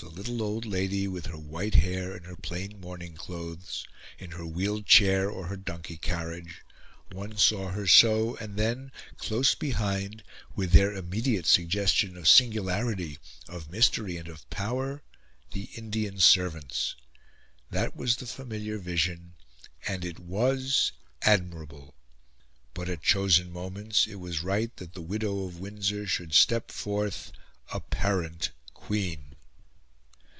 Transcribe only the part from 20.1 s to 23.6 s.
was admirable; but, at chosen